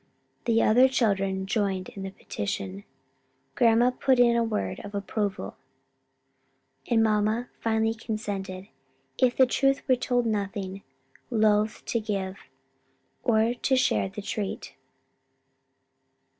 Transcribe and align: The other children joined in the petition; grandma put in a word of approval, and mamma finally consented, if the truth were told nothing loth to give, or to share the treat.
The 0.45 0.63
other 0.63 0.87
children 0.87 1.45
joined 1.45 1.89
in 1.89 2.01
the 2.01 2.09
petition; 2.09 2.85
grandma 3.53 3.91
put 3.91 4.17
in 4.19 4.35
a 4.35 4.43
word 4.43 4.79
of 4.79 4.95
approval, 4.95 5.57
and 6.89 7.03
mamma 7.03 7.49
finally 7.59 7.93
consented, 7.93 8.67
if 9.19 9.37
the 9.37 9.45
truth 9.45 9.87
were 9.87 9.95
told 9.95 10.25
nothing 10.25 10.81
loth 11.29 11.85
to 11.85 11.99
give, 11.99 12.39
or 13.23 13.53
to 13.53 13.75
share 13.75 14.09
the 14.09 14.23
treat. 14.23 14.73